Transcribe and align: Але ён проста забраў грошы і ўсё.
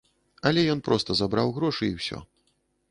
Але 0.49 0.61
ён 0.75 0.79
проста 0.87 1.19
забраў 1.21 1.55
грошы 1.59 1.83
і 1.91 1.95
ўсё. 2.01 2.27